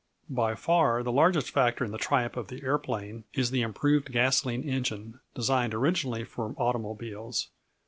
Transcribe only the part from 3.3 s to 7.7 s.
is the improved gasoline engine, designed originally for automobiles.